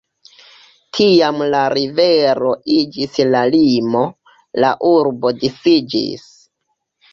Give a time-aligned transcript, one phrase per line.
[0.99, 4.03] Tiam la rivero iĝis la limo,
[4.65, 6.29] la urbo disiĝis.